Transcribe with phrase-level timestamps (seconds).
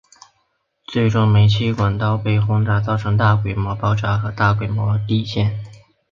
[0.87, 5.63] 最终煤气管道被炸造成现场大规模爆炸和大规模地陷。